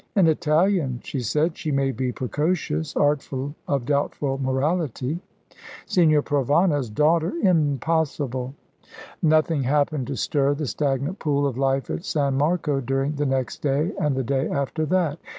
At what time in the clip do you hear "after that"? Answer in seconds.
14.49-15.19